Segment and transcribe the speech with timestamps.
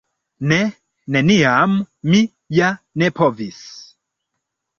[0.51, 0.55] Ne,
[1.15, 1.75] neniam,
[2.13, 2.23] mi
[2.61, 2.71] ja
[3.03, 3.61] ne povis.